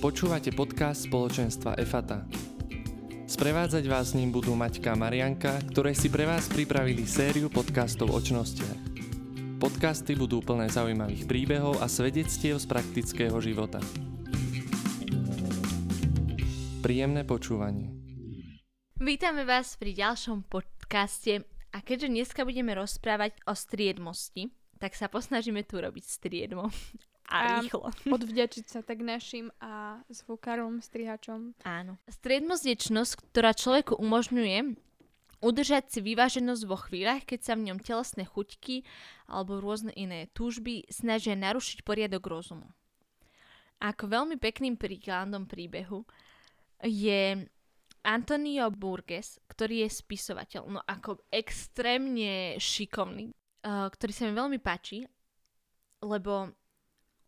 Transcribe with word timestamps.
Počúvate 0.00 0.48
podcast 0.56 1.12
spoločenstva 1.12 1.76
EFATA. 1.76 2.24
Sprevádzať 3.28 3.84
vás 3.84 4.08
s 4.08 4.16
ním 4.16 4.32
budú 4.32 4.56
Maťka 4.56 4.96
a 4.96 4.96
Marianka, 4.96 5.60
ktoré 5.68 5.92
si 5.92 6.08
pre 6.08 6.24
vás 6.24 6.48
pripravili 6.48 7.04
sériu 7.04 7.52
podcastov 7.52 8.08
o 8.08 8.16
čnostiach. 8.16 8.80
Podcasty 9.60 10.16
budú 10.16 10.40
plné 10.40 10.72
zaujímavých 10.72 11.28
príbehov 11.28 11.84
a 11.84 11.86
svedectiev 11.92 12.56
z 12.56 12.64
praktického 12.64 13.36
života. 13.44 13.76
Príjemné 16.80 17.20
počúvanie. 17.28 17.92
Vítame 18.96 19.44
vás 19.44 19.76
pri 19.76 19.92
ďalšom 20.00 20.48
podcaste 20.48 21.44
a 21.76 21.84
keďže 21.84 22.08
dneska 22.08 22.48
budeme 22.48 22.72
rozprávať 22.72 23.36
o 23.44 23.52
striedmosti, 23.52 24.48
tak 24.80 24.96
sa 24.96 25.12
posnažíme 25.12 25.60
tu 25.68 25.76
robiť 25.76 26.04
striedmo 26.08 26.72
a 27.30 27.62
rýchlo. 27.62 27.88
odvďačiť 28.18 28.66
sa 28.66 28.80
tak 28.82 29.00
našim 29.00 29.54
a 29.62 30.02
zvukárom, 30.10 30.82
strihačom. 30.82 31.54
Áno. 31.62 31.96
Striedmosť 32.10 32.64
je 32.66 32.76
čnosť, 32.90 33.12
ktorá 33.30 33.54
človeku 33.54 33.94
umožňuje 33.96 34.74
udržať 35.40 35.84
si 35.88 36.00
vyváženosť 36.04 36.62
vo 36.68 36.76
chvíľach, 36.76 37.24
keď 37.24 37.40
sa 37.40 37.54
v 37.56 37.72
ňom 37.72 37.78
telesné 37.80 38.28
chuťky 38.28 38.84
alebo 39.24 39.58
rôzne 39.58 39.94
iné 39.96 40.28
túžby 40.36 40.84
snažia 40.92 41.32
narušiť 41.32 41.80
poriadok 41.80 42.28
rozumu. 42.28 42.68
Ako 43.80 44.12
veľmi 44.12 44.36
pekným 44.36 44.76
príkladom 44.76 45.48
príbehu 45.48 46.04
je 46.84 47.48
Antonio 48.04 48.68
Burgess, 48.68 49.40
ktorý 49.48 49.88
je 49.88 49.88
spisovateľ, 49.92 50.62
no 50.68 50.80
ako 50.84 51.24
extrémne 51.32 52.60
šikovný, 52.60 53.32
uh, 53.64 53.88
ktorý 53.88 54.12
sa 54.12 54.28
mi 54.28 54.32
veľmi 54.36 54.58
páči, 54.60 55.04
lebo 56.04 56.52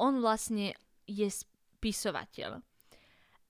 on 0.03 0.19
vlastne 0.19 0.75
je 1.07 1.31
spisovateľ 1.31 2.59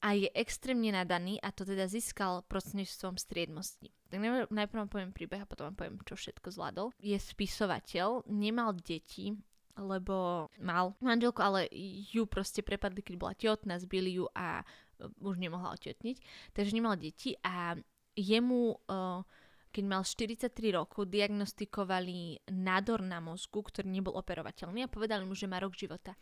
a 0.03 0.09
je 0.19 0.29
extrémne 0.35 0.91
nadaný 0.91 1.39
a 1.41 1.55
to 1.55 1.63
teda 1.63 1.87
získal 1.87 2.43
prostredníctvom 2.51 3.17
striedmosti. 3.17 3.95
Tak 4.11 4.19
najprv 4.51 4.79
vám 4.85 4.91
poviem 4.91 5.13
príbeh 5.15 5.47
a 5.47 5.49
potom 5.49 5.71
vám 5.71 5.79
poviem, 5.79 5.97
čo 6.03 6.19
všetko 6.19 6.51
zvládol. 6.53 6.91
Je 6.99 7.15
spisovateľ, 7.15 8.27
nemal 8.27 8.75
deti, 8.75 9.33
lebo 9.79 10.51
mal 10.61 10.93
manželku, 11.01 11.41
ale 11.41 11.71
ju 12.13 12.29
proste 12.29 12.61
prepadli, 12.61 13.01
keď 13.01 13.15
bola 13.17 13.33
tehotná, 13.33 13.79
zbili 13.79 14.21
ju 14.21 14.27
a 14.37 14.61
uh, 14.61 15.09
už 15.23 15.39
nemohla 15.39 15.73
otehotniť, 15.79 16.19
takže 16.53 16.77
nemal 16.77 16.99
deti 16.99 17.39
a 17.41 17.79
jemu 18.13 18.77
uh, 18.93 19.25
keď 19.73 19.85
mal 19.89 20.05
43 20.05 20.53
rokov, 20.77 21.09
diagnostikovali 21.09 22.45
nádor 22.53 23.01
na 23.01 23.25
mozgu, 23.25 23.65
ktorý 23.65 23.89
nebol 23.89 24.15
operovateľný 24.21 24.85
a 24.85 24.93
povedali 24.93 25.25
mu, 25.25 25.33
že 25.33 25.49
má 25.49 25.59
rok 25.59 25.73
života. 25.73 26.13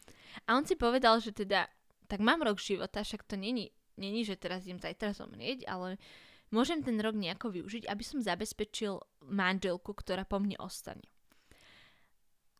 A 0.46 0.54
on 0.54 0.62
si 0.62 0.78
povedal, 0.78 1.18
že 1.18 1.34
teda, 1.34 1.66
tak 2.06 2.22
mám 2.22 2.46
rok 2.46 2.62
života, 2.62 3.02
však 3.02 3.26
to 3.26 3.34
není, 3.34 3.74
není 3.98 4.22
že 4.22 4.38
teraz 4.38 4.64
idem 4.64 4.78
zajtra 4.78 5.12
zomrieť, 5.12 5.66
ale 5.66 5.98
môžem 6.54 6.80
ten 6.80 6.96
rok 7.02 7.18
nejako 7.18 7.50
využiť, 7.50 7.90
aby 7.90 8.04
som 8.06 8.22
zabezpečil 8.22 9.02
manželku, 9.26 9.90
ktorá 9.92 10.22
po 10.22 10.38
mne 10.38 10.54
ostane. 10.62 11.04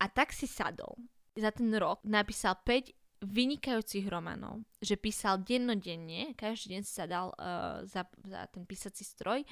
A 0.03 0.11
tak 0.11 0.35
si 0.35 0.51
sadol. 0.51 0.99
Za 1.39 1.55
ten 1.55 1.71
rok 1.79 2.03
napísal 2.03 2.59
5 2.67 3.00
vynikajúcich 3.21 4.09
romanov, 4.09 4.65
že 4.81 4.97
písal 4.97 5.45
dennodenne, 5.45 6.33
každý 6.33 6.77
deň 6.77 6.83
sa 6.85 7.05
dal 7.05 7.29
uh, 7.37 7.85
za, 7.85 8.09
za 8.25 8.49
ten 8.49 8.65
písací 8.65 9.05
stroj, 9.05 9.45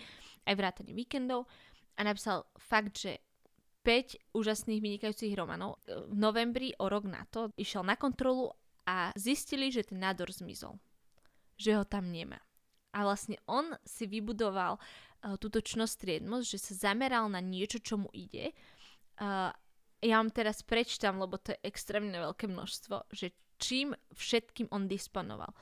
aj 0.48 0.55
vrátane 0.56 0.97
víkendov 0.97 1.44
a 1.96 2.00
napísal 2.00 2.48
fakt, 2.56 2.96
že 2.96 3.20
5 3.84 4.36
úžasných 4.36 4.80
vynikajúcich 4.80 5.36
romanov. 5.36 5.80
V 5.84 6.16
novembri 6.16 6.72
o 6.80 6.89
rok 6.89 7.05
na 7.05 7.24
to 7.28 7.52
išiel 7.61 7.84
na 7.84 7.96
kontrolu 7.96 8.52
a 8.89 9.12
zistili, 9.17 9.68
že 9.68 9.85
ten 9.85 10.00
nádor 10.00 10.33
zmizol. 10.33 10.80
Že 11.61 11.80
ho 11.80 11.85
tam 11.85 12.08
nemá. 12.08 12.40
A 12.96 13.05
vlastne 13.05 13.36
on 13.45 13.77
si 13.85 14.08
vybudoval 14.08 14.80
uh, 14.80 15.36
túto 15.36 15.61
čnosť 15.61 16.24
že 16.40 16.56
sa 16.56 16.89
zameral 16.89 17.29
na 17.29 17.45
niečo, 17.45 17.85
čo 17.85 18.00
mu 18.00 18.08
ide. 18.17 18.56
Uh, 19.20 19.52
ja 20.00 20.23
vám 20.23 20.30
teraz 20.33 20.64
prečtam, 20.64 21.20
lebo 21.20 21.36
to 21.36 21.52
je 21.52 21.68
extrémne 21.68 22.14
veľké 22.14 22.46
množstvo, 22.48 23.12
že 23.12 23.35
čím 23.58 23.92
všetkým 24.14 24.70
on 24.70 24.86
disponoval. 24.86 25.52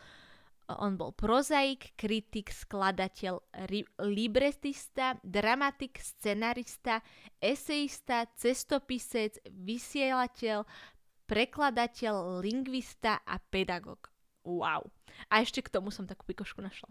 On 0.67 0.99
bol 0.99 1.15
prozaik, 1.15 1.95
kritik, 1.95 2.51
skladateľ, 2.51 3.39
ri- 3.71 3.87
libretista, 4.03 5.15
dramatik, 5.23 6.03
scenarista, 6.03 6.99
eseista, 7.39 8.27
cestopisec, 8.35 9.39
vysielateľ, 9.47 10.67
prekladateľ, 11.31 12.43
lingvista 12.43 13.23
a 13.23 13.39
pedagóg. 13.39 14.11
Wow. 14.43 14.91
A 15.31 15.43
ešte 15.43 15.63
k 15.63 15.71
tomu 15.71 15.95
som 15.95 16.07
takú 16.07 16.27
pikošku 16.27 16.59
našla. 16.59 16.91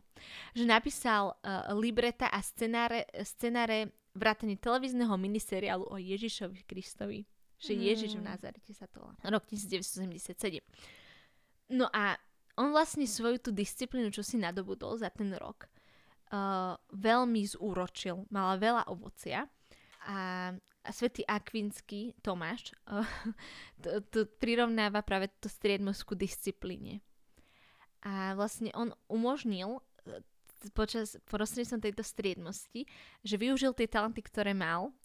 Že 0.56 0.72
napísal 0.72 1.36
uh, 1.36 1.72
libreta 1.76 2.32
a 2.32 2.40
scenáre, 2.40 3.12
scenáre 3.28 3.92
vrátane 4.16 4.56
televízneho 4.56 5.12
miniseriálu 5.20 5.84
o 5.92 6.00
Ježišovi 6.00 6.64
Kristovi 6.64 7.28
že 7.66 7.74
mm. 7.74 7.82
Ježiš 7.82 8.12
v 8.22 8.24
Nazarete 8.30 8.72
sa 8.78 8.86
to 8.86 9.02
rok 9.26 9.44
1977. 9.50 10.62
No 11.74 11.90
a 11.90 12.14
on 12.56 12.72
vlastne 12.72 13.10
svoju 13.10 13.42
tú 13.42 13.52
disciplínu, 13.52 14.14
čo 14.14 14.22
si 14.22 14.38
nadobudol 14.38 14.96
za 14.96 15.10
ten 15.12 15.34
rok, 15.36 15.68
uh, 16.32 16.78
veľmi 16.94 17.42
zúročil. 17.44 18.30
Mala 18.32 18.56
veľa 18.56 18.84
ovocia 18.88 19.50
a, 20.08 20.52
a 20.56 20.90
svätý 20.94 21.26
Akvinský 21.28 22.16
Tomáš 22.24 22.72
uh, 22.88 23.04
to, 23.84 24.00
to 24.08 24.20
prirovnáva 24.40 25.04
práve 25.04 25.34
to 25.42 25.52
striedmoskú 25.52 26.16
disciplíne. 26.16 27.04
A 28.06 28.38
vlastne 28.38 28.70
on 28.78 28.94
umožnil 29.10 29.82
uh, 29.82 30.22
počas 30.72 31.20
prostredníctvom 31.28 31.82
tejto 31.84 32.04
striedmosti, 32.06 32.88
že 33.22 33.36
využil 33.36 33.76
tie 33.76 33.90
talenty, 33.90 34.24
ktoré 34.24 34.56
mal, 34.56 34.96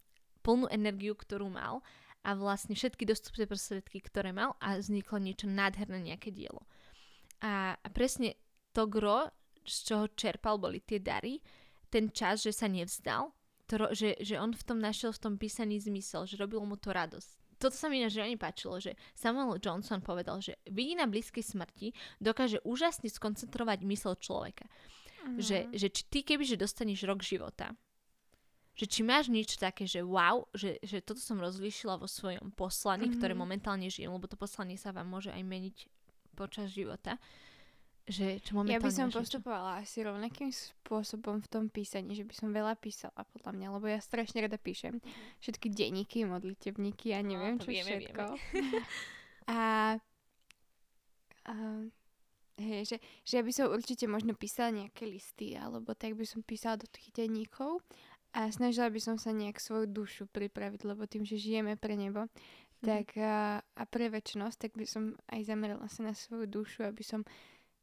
plnú 0.40 0.70
energiu, 0.72 1.12
ktorú 1.12 1.52
mal 1.52 1.84
a 2.20 2.36
vlastne 2.36 2.76
všetky 2.76 3.08
dostupné 3.08 3.48
prostriedky, 3.48 4.04
ktoré 4.04 4.30
mal 4.36 4.56
a 4.60 4.76
vzniklo 4.76 5.16
niečo 5.20 5.48
nádherné, 5.48 6.12
nejaké 6.12 6.28
dielo. 6.32 6.68
A, 7.40 7.76
a 7.80 7.88
presne 7.88 8.36
to 8.76 8.84
gro, 8.84 9.32
z 9.64 9.76
čoho 9.88 10.04
čerpal, 10.12 10.60
boli 10.60 10.84
tie 10.84 11.00
dary, 11.00 11.40
ten 11.88 12.12
čas, 12.12 12.44
že 12.44 12.52
sa 12.52 12.68
nevzdal, 12.68 13.32
to, 13.70 13.94
že, 13.94 14.18
že 14.20 14.34
on 14.36 14.50
v 14.50 14.66
tom 14.66 14.78
našiel 14.82 15.14
v 15.14 15.22
tom 15.22 15.34
písaný 15.38 15.78
zmysel, 15.80 16.26
že 16.26 16.36
robilo 16.36 16.66
mu 16.66 16.74
to 16.74 16.90
radosť. 16.90 17.40
Toto 17.60 17.76
sa 17.76 17.92
mi 17.92 18.00
ináč 18.00 18.16
veľmi 18.16 18.40
páčilo, 18.40 18.80
že 18.80 18.96
Samuel 19.12 19.60
Johnson 19.60 20.00
povedal, 20.00 20.40
že 20.40 20.56
vidí 20.64 20.96
na 20.96 21.04
blízkej 21.04 21.44
smrti 21.44 21.92
dokáže 22.16 22.58
úžasne 22.64 23.12
skoncentrovať 23.12 23.84
mysel 23.84 24.16
človeka. 24.16 24.64
Mm. 25.28 25.36
Že, 25.36 25.58
že 25.76 25.86
či 25.92 26.02
ty 26.08 26.18
kebyže 26.24 26.56
dostaneš 26.56 27.04
rok 27.04 27.20
života, 27.20 27.76
že 28.74 28.86
či 28.88 29.00
máš 29.04 29.28
niečo 29.28 29.60
také, 29.60 29.84
že 29.84 30.00
wow, 30.00 30.46
že, 30.56 30.80
že 30.80 31.04
toto 31.04 31.20
som 31.20 31.36
rozlíšila 31.36 32.00
vo 32.00 32.08
svojom 32.08 32.54
poslaní, 32.54 33.10
mm-hmm. 33.10 33.18
ktoré 33.20 33.32
momentálne 33.36 33.90
žijem, 33.90 34.14
lebo 34.14 34.30
to 34.30 34.40
poslanie 34.40 34.80
sa 34.80 34.94
vám 34.94 35.10
môže 35.10 35.28
aj 35.28 35.42
meniť 35.42 35.76
počas 36.38 36.72
života. 36.72 37.20
Že, 38.10 38.42
čo 38.42 38.58
momentálne 38.58 38.80
ja 38.80 38.82
by 38.82 38.90
som 38.90 39.08
postupovala 39.12 39.70
asi 39.84 40.02
rovnakým 40.02 40.50
spôsobom 40.50 41.38
v 41.44 41.48
tom 41.52 41.64
písaní, 41.70 42.16
že 42.16 42.26
by 42.26 42.34
som 42.34 42.50
veľa 42.50 42.74
písala 42.80 43.22
podľa 43.36 43.52
mňa, 43.54 43.66
lebo 43.76 43.86
ja 43.86 44.00
strašne 44.02 44.42
rada 44.42 44.58
píšem 44.58 44.98
všetky 45.38 45.70
denníky, 45.70 46.26
modlitebníky 46.26 47.14
a 47.14 47.22
neviem 47.22 47.60
no, 47.60 47.62
čo 47.62 47.70
vieme, 47.70 47.86
všetko. 47.86 48.24
Vieme. 48.50 48.80
a, 49.54 49.60
a 51.46 51.54
hej, 52.60 52.82
že, 52.84 52.96
že 53.24 53.32
ja 53.40 53.42
by 53.44 53.52
som 53.52 53.72
určite 53.72 54.04
možno 54.10 54.36
písala 54.36 54.74
nejaké 54.74 55.08
listy, 55.08 55.54
alebo 55.54 55.96
tak 55.96 56.14
by 56.14 56.24
som 56.28 56.44
písala 56.44 56.80
do 56.80 56.88
tých 56.90 57.12
denníkov 57.14 57.84
a 58.30 58.46
snažila 58.54 58.86
by 58.90 59.00
som 59.02 59.16
sa 59.18 59.34
nejak 59.34 59.58
svoju 59.58 59.90
dušu 59.90 60.30
pripraviť, 60.30 60.86
lebo 60.86 61.06
tým, 61.10 61.26
že 61.26 61.40
žijeme 61.40 61.74
pre 61.74 61.98
nebo, 61.98 62.26
mm. 62.26 62.84
tak 62.86 63.18
a, 63.18 63.58
a 63.62 63.82
pre 63.90 64.06
väčšnosť, 64.06 64.56
tak 64.56 64.72
by 64.78 64.86
som 64.86 65.18
aj 65.34 65.50
zamerala 65.50 65.86
sa 65.90 66.06
na 66.06 66.14
svoju 66.14 66.46
dušu, 66.46 66.86
aby 66.86 67.02
som 67.02 67.26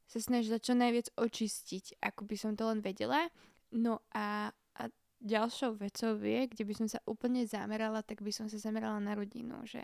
sa 0.08 0.24
snažila 0.24 0.64
čo 0.64 0.72
najviac 0.72 1.12
očistiť, 1.20 2.00
ako 2.00 2.24
by 2.24 2.36
som 2.40 2.56
to 2.56 2.64
len 2.64 2.80
vedela. 2.80 3.28
No 3.76 4.00
a, 4.16 4.56
a 4.80 4.84
ďalšou 5.20 5.76
vecou 5.84 6.16
je, 6.24 6.48
kde 6.48 6.64
by 6.64 6.74
som 6.74 6.88
sa 6.88 7.04
úplne 7.04 7.44
zamerala, 7.44 8.00
tak 8.00 8.24
by 8.24 8.32
som 8.32 8.48
sa 8.48 8.56
zamerala 8.56 9.04
na 9.04 9.20
rodinu, 9.20 9.60
že 9.68 9.84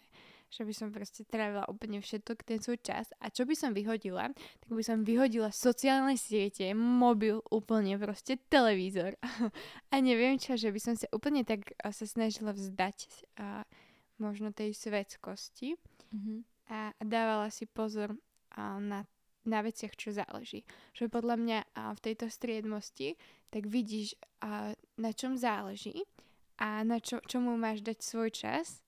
že 0.53 0.61
by 0.61 0.73
som 0.77 0.93
proste 0.93 1.25
trávila 1.25 1.65
úplne 1.65 1.97
všetok 1.97 2.45
ten 2.45 2.61
svoj 2.61 2.77
čas. 2.85 3.09
A 3.17 3.33
čo 3.33 3.49
by 3.49 3.57
som 3.57 3.73
vyhodila? 3.73 4.29
Tak 4.61 4.69
by 4.69 4.83
som 4.85 5.01
vyhodila 5.01 5.49
sociálne 5.49 6.13
siete, 6.13 6.69
mobil, 6.77 7.41
úplne 7.49 7.97
proste 7.97 8.37
televízor. 8.53 9.17
a 9.93 9.95
neviem 9.97 10.37
čo, 10.37 10.53
že 10.53 10.69
by 10.69 10.77
som 10.77 10.93
sa 10.93 11.09
úplne 11.09 11.41
tak 11.41 11.73
sa 11.81 12.05
snažila 12.05 12.53
vzdať 12.53 13.25
a 13.41 13.65
možno 14.21 14.53
tej 14.53 14.77
svetskosti. 14.77 15.73
Mm-hmm. 16.13 16.39
A 16.69 16.93
dávala 17.01 17.49
si 17.49 17.65
pozor 17.65 18.13
a, 18.53 18.77
na 18.77 19.09
na 19.43 19.59
veciach, 19.59 19.99
čo 19.99 20.15
záleží. 20.15 20.63
Že 20.95 21.11
podľa 21.11 21.35
mňa 21.35 21.59
a, 21.75 21.91
v 21.91 21.99
tejto 21.99 22.31
striedmosti 22.31 23.19
tak 23.51 23.67
vidíš, 23.67 24.15
a, 24.39 24.71
na 24.95 25.11
čom 25.11 25.35
záleží 25.35 26.07
a 26.59 26.81
na 26.87 27.03
čo, 27.03 27.19
čomu 27.27 27.59
máš 27.59 27.83
dať 27.83 27.97
svoj 27.99 28.31
čas 28.31 28.82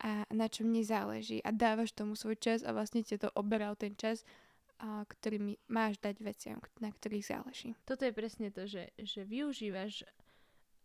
a 0.00 0.24
na 0.32 0.48
čom 0.48 0.72
nezáleží 0.72 1.44
a 1.44 1.52
dávaš 1.52 1.92
tomu 1.92 2.16
svoj 2.16 2.40
čas 2.40 2.64
a 2.64 2.72
vlastne 2.72 3.04
ti 3.04 3.20
to 3.20 3.28
oberal 3.36 3.76
ten 3.76 3.92
čas 3.92 4.24
a, 4.80 5.04
ktorými 5.04 5.60
máš 5.68 6.00
dať 6.00 6.16
veciam, 6.24 6.58
na 6.80 6.88
ktorých 6.88 7.28
záleží. 7.28 7.76
Toto 7.84 8.08
je 8.08 8.16
presne 8.16 8.48
to, 8.48 8.64
že, 8.64 8.88
že 8.96 9.28
využívaš 9.28 10.08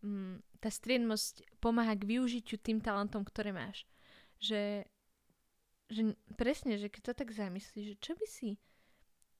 mm, 0.04 0.60
tá 0.60 0.68
striednosť 0.68 1.60
pomáha 1.64 1.96
k 1.96 2.04
využitiu 2.04 2.60
tým 2.60 2.84
talentom, 2.84 3.24
ktoré 3.24 3.56
máš. 3.56 3.88
Že, 4.36 4.84
že 5.88 6.12
presne, 6.36 6.76
že 6.76 6.92
keď 6.92 7.02
to 7.08 7.12
tak 7.24 7.32
zamyslíš, 7.32 7.96
že 7.96 8.02
čo 8.04 8.12
by 8.20 8.26
si 8.28 8.60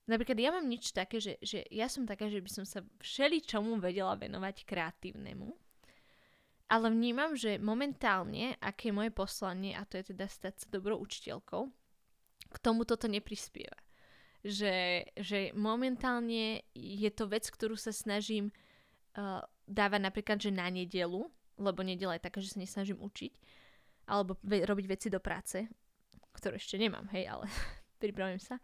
Napríklad 0.07 0.39
ja 0.39 0.55
mám 0.55 0.63
nič 0.63 0.95
také, 0.95 1.19
že, 1.19 1.35
že 1.43 1.67
ja 1.67 1.91
som 1.91 2.07
taká, 2.07 2.31
že 2.31 2.39
by 2.39 2.47
som 2.47 2.63
sa 2.63 2.79
všeli 3.03 3.43
čomu 3.43 3.75
vedela 3.75 4.15
venovať 4.15 4.63
kreatívnemu, 4.63 5.51
ale 6.67 6.91
vnímam, 6.91 7.31
že 7.35 7.59
momentálne, 7.59 8.59
aké 8.59 8.91
je 8.91 8.97
moje 8.97 9.11
poslanie, 9.15 9.71
a 9.71 9.87
to 9.87 9.99
je 9.99 10.11
teda 10.11 10.27
stať 10.27 10.53
sa 10.63 10.67
dobrou 10.67 10.99
učiteľkou, 10.99 11.63
k 12.47 12.57
tomu 12.59 12.83
toto 12.83 13.07
neprispieva. 13.07 13.75
Že, 14.43 15.07
že 15.19 15.39
momentálne 15.55 16.63
je 16.75 17.09
to 17.11 17.27
vec, 17.27 17.47
ktorú 17.47 17.75
sa 17.75 17.91
snažím 17.91 18.51
uh, 19.15 19.43
dávať 19.67 20.01
napríklad, 20.03 20.37
že 20.39 20.51
na 20.51 20.67
nedelu, 20.71 21.27
lebo 21.57 21.79
nedela 21.83 22.15
je 22.15 22.25
taká, 22.27 22.39
že 22.39 22.55
sa 22.55 22.61
nesnažím 22.61 22.99
učiť, 22.99 23.33
alebo 24.07 24.39
ve- 24.43 24.63
robiť 24.63 24.85
veci 24.87 25.07
do 25.11 25.19
práce, 25.19 25.67
ktorú 26.35 26.55
ešte 26.55 26.79
nemám, 26.79 27.07
hej, 27.15 27.27
ale 27.27 27.47
pripravím 28.03 28.39
sa 28.39 28.59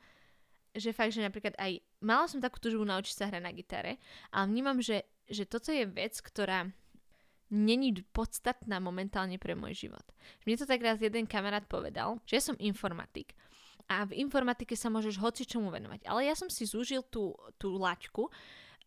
že 0.73 0.89
fakt, 0.89 1.13
že 1.13 1.21
napríklad 1.21 1.53
aj 1.61 1.85
mala 2.01 2.25
som 2.25 2.41
takú 2.41 2.57
túžbu 2.57 2.81
naučiť 2.81 3.13
sa 3.13 3.29
hrať 3.29 3.43
na 3.45 3.53
gitare, 3.53 4.01
ale 4.33 4.49
vnímam, 4.49 4.81
že, 4.81 5.05
že 5.29 5.45
toto 5.45 5.69
je 5.69 5.85
vec, 5.85 6.17
ktorá 6.17 6.73
není 7.53 7.93
podstatná 8.09 8.81
momentálne 8.81 9.37
pre 9.37 9.53
môj 9.53 9.85
život. 9.85 10.03
Mne 10.49 10.57
to 10.57 10.65
tak 10.65 10.81
raz 10.81 10.97
jeden 10.97 11.29
kamarát 11.29 11.69
povedal, 11.69 12.17
že 12.25 12.41
som 12.41 12.57
informatik 12.57 13.37
a 13.85 14.09
v 14.09 14.17
informatike 14.17 14.73
sa 14.73 14.89
môžeš 14.89 15.21
hoci 15.21 15.45
čomu 15.45 15.69
venovať. 15.69 16.09
Ale 16.09 16.25
ja 16.25 16.33
som 16.33 16.49
si 16.49 16.65
zúžil 16.65 17.05
tú, 17.05 17.37
tú 17.61 17.77
laťku 17.77 18.31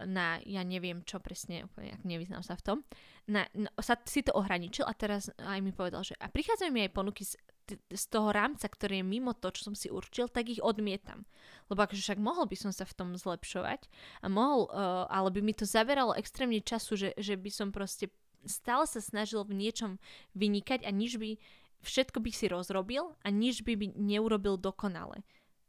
na, 0.02 0.42
ja 0.44 0.60
neviem 0.60 1.00
čo 1.06 1.22
presne, 1.22 1.64
úplne 1.64 1.96
nevyznám 2.04 2.44
sa 2.44 2.52
v 2.58 2.64
tom, 2.64 2.78
na, 3.24 3.48
na, 3.56 3.72
sa 3.80 3.96
si 4.04 4.20
to 4.20 4.36
ohraničil 4.36 4.84
a 4.84 4.92
teraz 4.92 5.32
aj 5.40 5.60
mi 5.64 5.72
povedal, 5.72 6.04
že 6.04 6.12
a 6.20 6.28
prichádzajú 6.28 6.68
mi 6.68 6.84
aj 6.84 6.92
ponuky 6.92 7.24
z 7.24 7.40
z 7.74 8.04
toho 8.06 8.30
rámca, 8.30 8.70
ktorý 8.70 9.02
je 9.02 9.06
mimo 9.06 9.34
to, 9.34 9.50
čo 9.50 9.72
som 9.72 9.74
si 9.74 9.90
určil, 9.90 10.30
tak 10.30 10.46
ich 10.46 10.62
odmietam. 10.62 11.26
Lebo 11.66 11.82
akože 11.82 11.98
však 11.98 12.22
mohol 12.22 12.46
by 12.46 12.54
som 12.54 12.70
sa 12.70 12.86
v 12.86 12.94
tom 12.94 13.18
zlepšovať 13.18 13.90
a 14.22 14.26
mohol, 14.30 14.70
uh, 14.70 15.10
ale 15.10 15.34
by 15.34 15.42
mi 15.42 15.50
to 15.50 15.66
zaberalo 15.66 16.14
extrémne 16.14 16.62
času, 16.62 16.94
že, 16.94 17.10
že 17.18 17.34
by 17.34 17.50
som 17.50 17.74
proste 17.74 18.14
stále 18.46 18.86
sa 18.86 18.98
snažil 19.02 19.42
v 19.44 19.58
niečom 19.58 19.98
vynikať 20.34 20.86
a 20.86 20.90
nič 20.90 21.18
by, 21.20 21.36
všetko 21.82 22.18
by 22.22 22.30
si 22.32 22.46
rozrobil 22.48 23.14
a 23.22 23.28
nič 23.28 23.62
by, 23.62 23.74
by 23.76 23.86
neurobil 23.94 24.56
dokonale. 24.58 25.22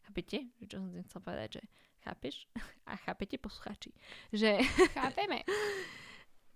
Chápete? 0.07 0.47
Čo 0.63 0.79
som 0.79 0.89
chcel 1.03 1.21
povedať, 1.21 1.49
že 1.59 1.63
chápeš? 2.07 2.47
A 2.89 2.95
chápete 2.95 3.35
poslucháči? 3.35 3.91
Že... 4.31 4.63
Chápeme. 4.97 5.43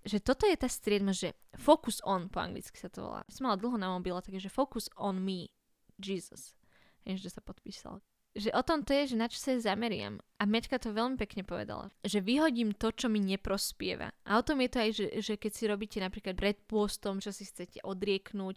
že 0.07 0.23
toto 0.23 0.47
je 0.47 0.55
tá 0.55 0.71
striedma, 0.71 1.11
že 1.11 1.35
focus 1.59 1.99
on, 2.07 2.31
po 2.31 2.39
anglicky 2.39 2.79
sa 2.79 2.87
to 2.87 3.03
volá. 3.03 3.21
Som 3.27 3.51
mala 3.51 3.59
dlho 3.59 3.75
na 3.75 3.91
mobile, 3.91 4.23
takže 4.23 4.47
focus 4.47 4.87
on 4.95 5.19
me, 5.19 5.51
Jesus. 5.99 6.55
Že 7.03 7.29
sa 7.29 7.41
podpísal. 7.43 7.99
Že 8.31 8.49
o 8.55 8.63
tom 8.63 8.87
to 8.87 8.95
je, 8.95 9.11
že 9.11 9.19
na 9.19 9.27
čo 9.27 9.37
sa 9.43 9.59
zameriam. 9.59 10.23
A 10.39 10.47
Meťka 10.47 10.79
to 10.79 10.95
veľmi 10.95 11.19
pekne 11.19 11.43
povedala. 11.43 11.91
Že 12.07 12.23
vyhodím 12.23 12.71
to, 12.71 12.95
čo 12.95 13.11
mi 13.11 13.19
neprospieva. 13.19 14.15
A 14.23 14.39
o 14.39 14.45
tom 14.45 14.63
je 14.63 14.69
to 14.71 14.77
aj, 14.79 14.91
že, 14.95 15.05
že 15.19 15.33
keď 15.35 15.51
si 15.51 15.63
robíte 15.67 15.99
napríklad 15.99 16.39
pred 16.39 16.55
pôstom, 16.63 17.19
čo 17.19 17.35
si 17.35 17.43
chcete 17.43 17.83
odrieknúť, 17.83 18.55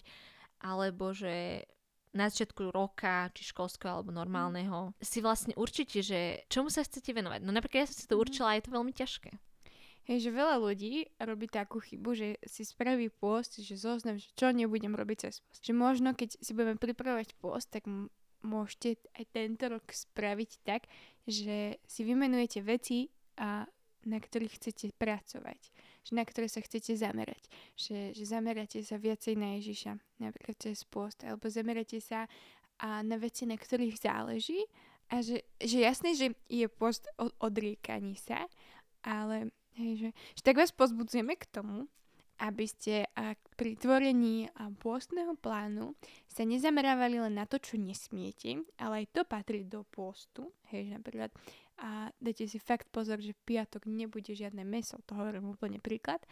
alebo 0.63 1.11
že 1.11 1.67
na 2.15 2.31
začiatku 2.31 2.71
roka, 2.71 3.29
či 3.35 3.51
školského 3.51 3.99
alebo 3.99 4.15
normálneho, 4.15 4.95
si 5.03 5.19
vlastne 5.19 5.53
určite, 5.59 6.01
že 6.01 6.47
čomu 6.47 6.71
sa 6.71 6.87
chcete 6.87 7.11
venovať. 7.11 7.43
No 7.43 7.51
napríklad 7.51 7.85
ja 7.85 7.91
som 7.91 7.99
si 7.99 8.07
to 8.07 8.17
mhm. 8.17 8.23
určila 8.23 8.55
a 8.55 8.57
je 8.57 8.65
to 8.65 8.75
veľmi 8.75 8.95
ťažké. 8.95 9.31
Hej, 10.05 10.29
že 10.29 10.37
veľa 10.37 10.61
ľudí 10.61 11.09
robí 11.17 11.49
takú 11.49 11.81
chybu, 11.81 12.13
že 12.13 12.29
si 12.45 12.61
spraví 12.61 13.09
post, 13.09 13.57
že 13.65 13.73
zoznam, 13.73 14.21
že 14.21 14.29
čo 14.37 14.53
nebudem 14.53 14.93
robiť 14.93 15.17
cez 15.25 15.41
post. 15.41 15.65
Že 15.65 15.73
možno, 15.73 16.13
keď 16.13 16.37
si 16.45 16.53
budeme 16.53 16.77
pripravovať 16.77 17.33
post, 17.41 17.73
tak 17.73 17.89
môžete 18.45 19.01
aj 19.17 19.25
tento 19.33 19.65
rok 19.73 19.85
spraviť 19.89 20.51
tak, 20.63 20.87
že 21.25 21.81
si 21.89 22.01
vymenujete 22.05 22.61
veci, 22.61 23.09
a, 23.41 23.65
na 24.05 24.19
ktorých 24.21 24.61
chcete 24.61 24.93
pracovať. 25.01 25.61
Že 26.05 26.13
na 26.13 26.25
ktoré 26.29 26.47
sa 26.53 26.61
chcete 26.61 26.93
zamerať. 26.95 27.49
Že, 27.75 28.13
že 28.13 28.25
zameráte 28.29 28.79
sa 28.85 29.01
viacej 29.01 29.35
na 29.41 29.57
Ježiša, 29.57 29.97
napríklad 30.21 30.61
cez 30.61 30.85
post, 30.85 31.25
alebo 31.25 31.49
zameráte 31.49 31.99
sa 31.99 32.29
a 32.85 33.01
na 33.01 33.17
veci, 33.17 33.49
na 33.49 33.57
ktorých 33.57 33.97
záleží. 33.97 34.61
A 35.09 35.25
že, 35.25 35.49
že 35.57 35.85
jasné, 35.85 36.13
že 36.13 36.37
je 36.49 36.69
post 36.69 37.09
o 37.17 37.33
odriekaní 37.41 38.17
sa, 38.21 38.45
ale 39.01 39.53
Hej, 39.75 39.91
že, 39.99 40.11
že 40.39 40.43
tak 40.47 40.63
vás 40.63 40.71
pozbudzujeme 40.71 41.35
k 41.35 41.51
tomu, 41.51 41.91
aby 42.41 42.67
ste 42.67 43.07
pri 43.55 43.79
tvorení 43.79 44.51
pôstneho 44.83 45.39
plánu 45.39 45.95
sa 46.27 46.43
nezamerávali 46.43 47.23
len 47.23 47.39
na 47.39 47.47
to, 47.47 47.63
čo 47.63 47.79
nesmiete, 47.79 48.63
ale 48.79 49.05
aj 49.05 49.07
to 49.15 49.23
patrí 49.23 49.63
do 49.63 49.87
pôstu. 49.87 50.51
Hej, 50.75 50.91
že 50.91 50.93
napríklad 50.99 51.31
a 51.75 52.07
dajte 52.23 52.47
si 52.47 52.59
fakt 52.63 52.87
pozor, 52.95 53.19
že 53.19 53.35
v 53.35 53.45
piatok 53.55 53.91
nebude 53.91 54.31
žiadne 54.31 54.63
meso, 54.63 55.03
to 55.11 55.19
hovorím 55.19 55.59
úplne 55.59 55.83
príklad. 55.83 56.23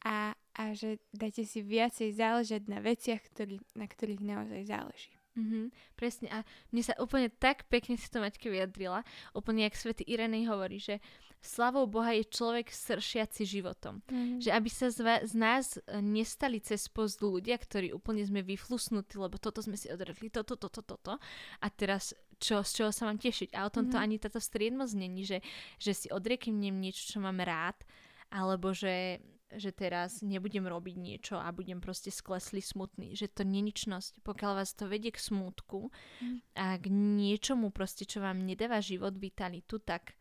A, 0.00 0.32
a 0.56 0.62
že 0.72 0.96
dajte 1.12 1.44
si 1.44 1.60
viacej 1.60 2.16
záležať 2.16 2.64
na 2.72 2.80
veciach, 2.80 3.20
ktorý, 3.20 3.60
na 3.76 3.84
ktorých 3.84 4.24
naozaj 4.24 4.64
záleží. 4.64 5.12
Mm-hmm, 5.38 5.64
presne. 5.94 6.26
A 6.34 6.42
mne 6.74 6.82
sa 6.82 6.94
úplne 6.98 7.30
tak 7.30 7.70
pekne 7.70 7.94
si 7.94 8.10
to 8.10 8.18
Maťke 8.18 8.50
vyjadrila. 8.50 9.06
Úplne 9.32 9.70
jak 9.70 9.78
svätý 9.78 10.02
Irenej 10.06 10.50
hovorí, 10.50 10.82
že 10.82 10.98
slavou 11.40 11.88
Boha 11.88 12.12
je 12.12 12.28
človek 12.28 12.68
sršiaci 12.68 13.48
životom. 13.48 14.04
Mm. 14.12 14.44
Že 14.44 14.50
aby 14.52 14.70
sa 14.70 14.92
z, 14.92 15.00
z 15.24 15.34
nás 15.34 15.80
e, 15.80 16.02
nestali 16.04 16.60
cez 16.60 16.84
post 16.92 17.24
ľudia, 17.24 17.56
ktorí 17.56 17.96
úplne 17.96 18.20
sme 18.20 18.44
vyflusnutí, 18.44 19.16
lebo 19.16 19.40
toto 19.40 19.64
sme 19.64 19.80
si 19.80 19.88
odredli, 19.88 20.28
toto, 20.28 20.60
toto, 20.60 20.84
toto. 20.84 21.16
A 21.64 21.66
teraz 21.72 22.12
čo, 22.36 22.60
z 22.60 22.70
čoho 22.84 22.92
sa 22.92 23.08
mám 23.08 23.16
tešiť. 23.16 23.56
A 23.56 23.64
o 23.64 23.72
tomto 23.72 23.96
mm. 23.96 24.02
ani 24.04 24.16
táto 24.20 24.40
striednosť 24.40 24.94
není, 24.96 25.24
že, 25.24 25.40
že 25.80 25.96
si 25.96 26.06
odrieknem 26.12 26.76
niečo, 26.76 27.16
čo 27.16 27.18
mám 27.24 27.40
rád, 27.40 27.80
alebo 28.28 28.76
že, 28.76 29.24
že 29.56 29.74
teraz 29.74 30.22
nebudem 30.22 30.62
robiť 30.66 30.96
niečo 30.96 31.34
a 31.38 31.50
budem 31.50 31.82
proste 31.82 32.14
skleslý 32.14 32.62
smutný. 32.62 33.18
Že 33.18 33.26
to 33.34 33.42
neničnosť, 33.42 34.22
pokiaľ 34.22 34.52
vás 34.62 34.70
to 34.78 34.86
vedie 34.86 35.10
k 35.10 35.18
smutku 35.18 35.90
mm. 36.22 36.38
a 36.54 36.78
k 36.78 36.86
niečomu 36.92 37.74
proste, 37.74 38.06
čo 38.06 38.22
vám 38.22 38.46
nedáva 38.46 38.78
život, 38.78 39.18
vitalitu, 39.18 39.82
tak 39.82 40.14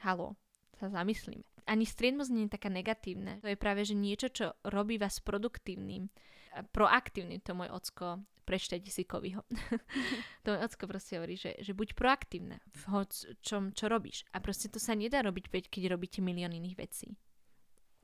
halo, 0.00 0.40
sa 0.80 0.88
zamyslíme. 0.88 1.44
Ani 1.68 1.86
striednosť 1.86 2.30
nie 2.34 2.44
je 2.48 2.54
taká 2.58 2.72
negatívna. 2.72 3.38
To 3.38 3.46
je 3.46 3.60
práve, 3.60 3.86
že 3.86 3.94
niečo, 3.94 4.28
čo 4.32 4.46
robí 4.66 4.98
vás 4.98 5.22
produktívnym, 5.22 6.10
proaktívnym, 6.74 7.38
to 7.38 7.54
môj 7.54 7.70
ocko, 7.70 8.20
prečtajte 8.42 8.90
si 8.90 9.06
Kovyho. 9.06 9.46
to 10.42 10.48
môj 10.52 10.60
ocko 10.66 10.84
proste 10.90 11.16
hovorí, 11.16 11.38
že, 11.38 11.54
že 11.62 11.72
buď 11.72 11.94
proaktívna 11.94 12.58
v 12.74 13.06
čom, 13.40 13.70
čo 13.70 13.86
robíš. 13.86 14.26
A 14.34 14.42
proste 14.42 14.66
to 14.66 14.82
sa 14.82 14.98
nedá 14.98 15.22
robiť, 15.22 15.70
keď 15.70 15.92
robíte 15.92 16.18
milión 16.18 16.50
iných 16.50 16.76
vecí. 16.76 17.14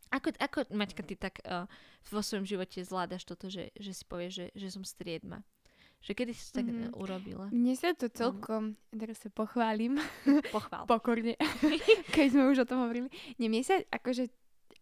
Ako, 0.08 0.32
ako 0.40 0.58
Maťka, 0.72 1.02
ty 1.04 1.14
tak 1.14 1.40
uh, 1.44 1.68
vo 2.08 2.24
svojom 2.24 2.48
živote 2.48 2.80
zvládaš 2.80 3.28
toto, 3.28 3.52
že, 3.52 3.72
že 3.76 3.92
si 3.92 4.04
povieš, 4.08 4.32
že, 4.32 4.46
že 4.56 4.68
som 4.72 4.82
striedma? 4.82 5.44
Že 5.98 6.12
kedy 6.14 6.32
si 6.32 6.42
to 6.48 6.62
tak 6.62 6.66
mm-hmm. 6.70 6.94
urobila? 6.94 7.46
Mne 7.50 7.74
sa 7.74 7.90
to 7.90 8.06
celkom, 8.06 8.78
mm. 8.78 8.98
teraz 9.02 9.18
sa 9.18 9.34
pochválim. 9.34 9.98
Pochvál. 10.54 10.86
Pokorne. 10.86 11.34
keď 12.14 12.26
sme 12.30 12.54
už 12.54 12.62
o 12.62 12.68
tom 12.70 12.86
hovorili. 12.86 13.10
Nie, 13.42 13.50
mne 13.50 13.66
sa 13.66 13.82
akože 13.90 14.30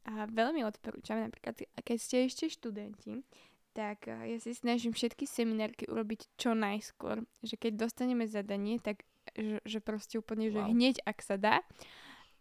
a 0.07 0.31
veľmi 0.31 0.63
odporúčam, 0.63 1.19
napríklad 1.19 1.67
keď 1.83 1.99
ste 1.99 2.17
ešte 2.31 2.47
študenti, 2.47 3.27
tak 3.75 4.07
ja 4.07 4.39
si 4.39 4.55
snažím 4.55 4.95
všetky 4.95 5.27
seminárky 5.27 5.91
urobiť 5.91 6.31
čo 6.39 6.55
najskôr. 6.55 7.27
Že 7.43 7.55
keď 7.59 7.73
dostaneme 7.75 8.25
zadanie, 8.31 8.79
tak 8.79 9.03
že, 9.35 9.59
že 9.67 9.79
proste 9.83 10.17
úplne, 10.17 10.49
wow. 10.49 10.55
že 10.55 10.61
hneď 10.71 10.97
ak 11.03 11.19
sa 11.21 11.37
dá. 11.37 11.61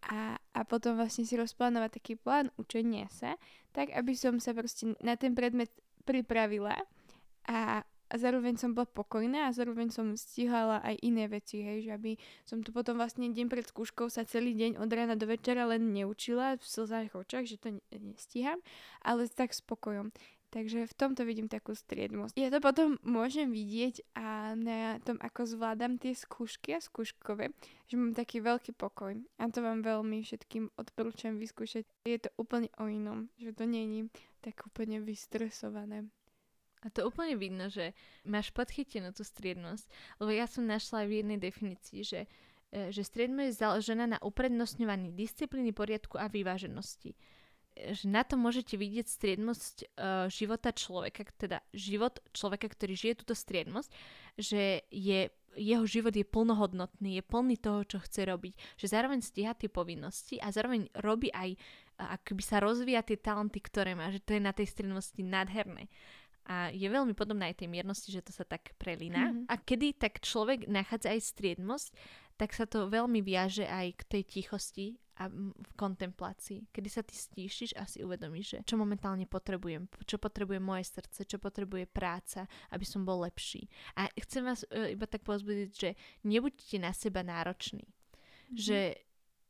A, 0.05 0.37
a 0.37 0.59
potom 0.65 1.01
vlastne 1.01 1.25
si 1.25 1.33
rozplánovať 1.33 1.97
taký 1.97 2.13
plán 2.13 2.53
učenia 2.61 3.09
sa, 3.09 3.41
tak 3.73 3.89
aby 3.89 4.13
som 4.13 4.37
sa 4.37 4.53
proste 4.53 4.93
na 5.01 5.17
ten 5.17 5.33
predmet 5.33 5.73
pripravila 6.05 6.77
a 7.49 7.81
zároveň 8.13 8.55
som 8.57 8.77
bola 8.77 8.85
pokojná 8.85 9.49
a 9.49 9.55
zároveň 9.55 9.89
som 9.89 10.13
stíhala 10.13 10.77
aj 10.85 10.95
iné 11.01 11.25
veci, 11.25 11.65
hej, 11.65 11.89
že 11.89 11.91
aby 11.97 12.11
som 12.45 12.61
tu 12.61 12.69
potom 12.69 13.01
vlastne 13.01 13.33
deň 13.33 13.47
pred 13.49 13.65
skúškou 13.65 14.13
sa 14.13 14.21
celý 14.29 14.53
deň 14.53 14.77
od 14.77 14.89
rána 14.93 15.17
do 15.17 15.25
večera 15.25 15.65
len 15.65 15.89
neučila 15.89 16.61
v 16.61 16.63
slzách 16.63 17.17
očach, 17.17 17.49
že 17.49 17.57
to 17.57 17.81
nestíham, 17.97 18.61
ale 19.01 19.25
tak 19.25 19.57
spokojom. 19.57 20.13
Takže 20.55 20.87
v 20.87 20.95
tomto 20.95 21.27
vidím 21.27 21.51
takú 21.51 21.75
striednosť. 21.75 22.39
Ja 22.39 22.47
to 22.47 22.63
potom 22.63 22.95
môžem 23.03 23.51
vidieť 23.51 24.15
a 24.15 24.55
na 24.55 25.03
tom, 25.03 25.19
ako 25.19 25.43
zvládam 25.43 25.99
tie 25.99 26.15
skúšky 26.15 26.71
a 26.71 26.79
skúškové, 26.79 27.51
že 27.91 27.99
mám 27.99 28.15
taký 28.15 28.39
veľký 28.39 28.71
pokoj. 28.79 29.19
A 29.35 29.51
to 29.51 29.59
vám 29.59 29.83
veľmi 29.83 30.23
všetkým 30.23 30.71
odporúčam 30.79 31.35
vyskúšať. 31.35 31.83
Je 32.07 32.23
to 32.23 32.31
úplne 32.39 32.71
o 32.79 32.87
inom, 32.87 33.27
že 33.35 33.51
to 33.51 33.67
není 33.67 34.07
tak 34.39 34.63
úplne 34.63 35.03
vystresované. 35.03 36.07
A 36.79 36.87
to 36.87 37.03
úplne 37.03 37.35
vidno, 37.35 37.67
že 37.67 37.91
máš 38.23 38.55
podchytenú 38.55 39.11
tú 39.11 39.27
striednosť, 39.27 39.91
lebo 40.23 40.31
ja 40.31 40.47
som 40.47 40.63
našla 40.63 41.03
aj 41.03 41.07
v 41.11 41.17
jednej 41.19 41.39
definícii, 41.43 41.99
že, 41.99 42.31
e, 42.71 42.95
že 42.95 43.03
striednosť 43.03 43.47
je 43.51 43.59
založená 43.59 44.07
na 44.07 44.19
uprednostňovaní 44.23 45.11
disciplíny, 45.11 45.75
poriadku 45.75 46.15
a 46.15 46.31
vyváženosti. 46.31 47.11
Že 47.75 48.05
na 48.07 48.23
to 48.23 48.39
môžete 48.39 48.79
vidieť 48.79 49.07
striednosť 49.07 49.75
uh, 49.83 49.85
života 50.31 50.71
človeka, 50.71 51.27
teda 51.35 51.59
život 51.75 52.23
človeka, 52.31 52.71
ktorý 52.71 52.95
žije 52.95 53.13
túto 53.19 53.35
striednosť, 53.35 53.91
že 54.39 54.87
je 54.87 55.27
jeho 55.55 55.87
život 55.87 56.11
je 56.11 56.27
plnohodnotný, 56.27 57.19
je 57.19 57.23
plný 57.23 57.55
toho, 57.57 57.87
čo 57.87 58.03
chce 58.03 58.27
robiť. 58.27 58.53
Že 58.75 58.87
zároveň 58.91 59.19
stíha 59.23 59.55
tie 59.55 59.71
povinnosti 59.71 60.35
a 60.43 60.51
zároveň 60.51 60.91
robí 60.99 61.31
aj, 61.31 61.55
akoby 61.95 62.43
sa 62.43 62.59
rozvíja 62.59 63.01
tie 63.07 63.15
talenty, 63.15 63.63
ktoré 63.63 63.95
má, 63.95 64.11
že 64.11 64.19
to 64.19 64.35
je 64.35 64.43
na 64.43 64.51
tej 64.51 64.67
striednosti 64.67 65.23
nádherné. 65.23 65.87
A 66.45 66.69
je 66.69 66.85
veľmi 66.85 67.17
podobná 67.17 67.49
aj 67.49 67.65
tej 67.65 67.71
miernosti, 67.71 68.13
že 68.13 68.21
to 68.21 68.29
sa 68.29 68.45
tak 68.45 68.77
prelína. 68.77 69.33
Mm-hmm. 69.33 69.45
A 69.49 69.55
kedy 69.57 69.97
tak 69.97 70.21
človek 70.21 70.69
nachádza 70.69 71.17
aj 71.17 71.21
striednosť, 71.33 71.89
tak 72.37 72.53
sa 72.53 72.69
to 72.69 72.85
veľmi 72.85 73.23
viaže 73.25 73.65
aj 73.65 73.97
k 73.97 74.01
tej 74.05 74.23
tichosti 74.27 74.87
a 75.15 75.31
v 75.31 75.71
kontemplácii, 75.79 76.71
kedy 76.75 76.89
sa 76.91 77.01
ty 77.01 77.15
stíšiš 77.15 77.75
a 77.79 77.87
si 77.87 78.03
uvedomíš, 78.03 78.47
že 78.51 78.59
čo 78.67 78.75
momentálne 78.75 79.23
potrebujem, 79.23 79.87
čo 80.03 80.19
potrebuje 80.19 80.59
moje 80.59 80.91
srdce, 80.91 81.23
čo 81.23 81.37
potrebuje 81.39 81.87
práca, 81.87 82.47
aby 82.75 82.83
som 82.83 83.07
bol 83.07 83.23
lepší. 83.23 83.71
A 83.95 84.11
chcem 84.19 84.43
vás 84.43 84.67
uh, 84.67 84.91
iba 84.91 85.07
tak 85.07 85.23
pozbudiť, 85.23 85.69
že 85.71 85.89
nebuďte 86.27 86.77
na 86.83 86.91
seba 86.91 87.23
nároční. 87.23 87.87
Mm-hmm. 87.87 88.59
Že 88.59 88.79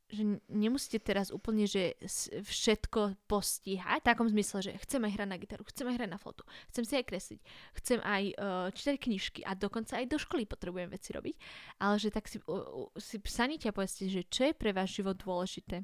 že 0.06 0.38
nemusíte 0.54 1.02
teraz 1.02 1.34
úplne, 1.34 1.66
že 1.66 1.98
všetko 2.46 3.26
postíhať, 3.26 4.06
v 4.06 4.08
takom 4.08 4.30
zmysle, 4.30 4.62
že 4.62 4.72
chcem 4.86 5.02
aj 5.02 5.12
hrať 5.18 5.30
na 5.30 5.38
gitaru, 5.42 5.64
chcem 5.66 5.86
aj 5.90 5.96
hrať 5.98 6.10
na 6.14 6.20
fotu, 6.22 6.46
chcem 6.70 6.84
si 6.86 6.94
aj 6.94 7.06
kresliť, 7.10 7.42
chcem 7.82 8.00
aj 8.06 8.24
uh, 8.38 8.68
čítať 8.70 8.96
knižky 9.02 9.42
a 9.42 9.58
dokonca 9.58 9.98
aj 9.98 10.06
do 10.06 10.18
školy 10.22 10.46
potrebujem 10.46 10.94
veci 10.94 11.10
robiť, 11.10 11.36
ale 11.82 11.96
že 11.98 12.14
tak 12.14 12.30
si, 12.30 12.38
uh, 12.46 12.86
si 13.02 13.18
sanite 13.26 13.66
a 13.70 13.76
povedzte, 13.76 14.06
že 14.06 14.30
čo 14.30 14.46
je 14.50 14.54
pre 14.54 14.70
váš 14.78 15.02
život 15.02 15.18
dôležité. 15.18 15.82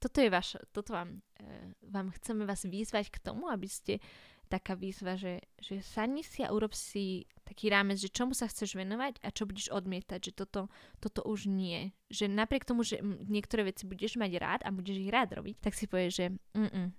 Toto 0.00 0.16
je 0.22 0.30
vaš, 0.32 0.56
toto 0.70 0.94
vám, 0.94 1.18
uh, 1.42 1.74
vám 1.90 2.14
chceme 2.22 2.46
vás 2.46 2.62
vyzvať 2.62 3.10
k 3.10 3.18
tomu, 3.18 3.50
aby 3.50 3.66
ste 3.66 3.98
taká 4.50 4.74
výzva, 4.74 5.14
že, 5.14 5.46
že 5.62 5.78
sadni 5.78 6.26
si 6.26 6.42
a 6.42 6.50
urob 6.50 6.74
si 6.74 7.30
taký 7.46 7.70
rámec, 7.70 8.02
že 8.02 8.10
čomu 8.10 8.34
sa 8.34 8.50
chceš 8.50 8.74
venovať 8.74 9.22
a 9.22 9.30
čo 9.30 9.46
budeš 9.46 9.70
odmietať, 9.70 10.18
že 10.18 10.32
toto, 10.34 10.66
toto 10.98 11.22
už 11.22 11.46
nie. 11.46 11.94
Že 12.10 12.34
napriek 12.34 12.66
tomu, 12.66 12.82
že 12.82 12.98
niektoré 13.30 13.70
veci 13.70 13.86
budeš 13.86 14.18
mať 14.18 14.32
rád 14.42 14.60
a 14.66 14.74
budeš 14.74 14.98
ich 14.98 15.10
rád 15.14 15.38
robiť, 15.38 15.62
tak 15.62 15.78
si 15.78 15.86
povieš, 15.86 16.12
že 16.12 16.26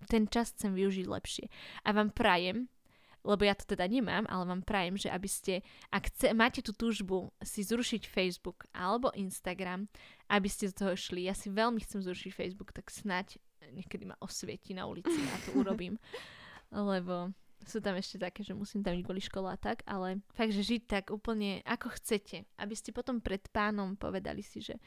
ten 0.08 0.24
čas 0.32 0.56
chcem 0.56 0.72
využiť 0.72 1.06
lepšie. 1.12 1.46
A 1.84 1.92
vám 1.92 2.16
prajem, 2.16 2.72
lebo 3.22 3.46
ja 3.46 3.54
to 3.54 3.70
teda 3.70 3.86
nemám, 3.86 4.26
ale 4.32 4.44
vám 4.50 4.66
prajem, 4.66 4.98
že 4.98 5.12
aby 5.14 5.30
ste, 5.30 5.54
ak 5.94 6.10
chce, 6.10 6.34
máte 6.34 6.66
tú 6.66 6.74
túžbu 6.74 7.30
si 7.44 7.62
zrušiť 7.62 8.10
Facebook 8.10 8.66
alebo 8.74 9.14
Instagram, 9.14 9.92
aby 10.32 10.48
ste 10.50 10.72
z 10.72 10.74
toho 10.74 10.98
šli. 10.98 11.30
Ja 11.30 11.38
si 11.38 11.54
veľmi 11.54 11.84
chcem 11.86 12.02
zrušiť 12.02 12.32
Facebook, 12.34 12.74
tak 12.74 12.90
snať 12.90 13.38
niekedy 13.70 14.10
ma 14.10 14.18
osvieti 14.20 14.74
na 14.74 14.90
ulici 14.90 15.14
a 15.14 15.36
to 15.46 15.62
urobím. 15.62 16.02
lebo 16.72 17.36
sú 17.62 17.78
tam 17.78 17.94
ešte 17.94 18.18
také, 18.18 18.42
že 18.42 18.58
musím 18.58 18.82
tam 18.82 18.98
ísť 18.98 19.06
kvôli 19.06 19.22
škola 19.22 19.54
a 19.54 19.62
tak, 19.62 19.86
ale 19.86 20.24
fakt, 20.34 20.56
že 20.56 20.66
žiť 20.66 20.82
tak 20.90 21.06
úplne 21.14 21.62
ako 21.68 21.94
chcete, 22.02 22.48
aby 22.58 22.74
ste 22.74 22.90
potom 22.96 23.22
pred 23.22 23.44
pánom 23.54 23.94
povedali 23.94 24.42
si, 24.42 24.64
že 24.64 24.82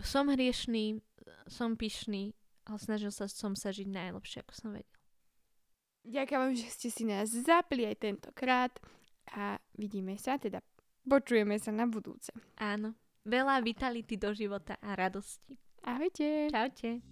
som 0.00 0.32
hriešný, 0.32 0.96
som 1.44 1.76
pyšný, 1.76 2.32
ale 2.64 2.78
snažil 2.80 3.12
sa 3.12 3.28
som 3.28 3.52
sa 3.52 3.68
žiť 3.74 3.88
najlepšie, 3.92 4.40
ako 4.40 4.52
som 4.56 4.70
vedel. 4.72 4.96
Ďakujem 6.00 6.40
vám, 6.40 6.54
že 6.56 6.68
ste 6.72 6.88
si 6.88 7.04
nás 7.04 7.28
zapli 7.28 7.84
aj 7.84 8.00
tentokrát 8.00 8.72
a 9.36 9.60
vidíme 9.76 10.16
sa, 10.16 10.40
teda 10.40 10.64
počujeme 11.04 11.60
sa 11.60 11.68
na 11.76 11.84
budúce. 11.84 12.32
Áno. 12.56 12.96
Veľa 13.28 13.60
vitality 13.60 14.16
do 14.16 14.32
života 14.32 14.80
a 14.80 14.96
radosti. 14.96 15.60
Ahojte. 15.84 16.48
Čaute. 16.48 17.04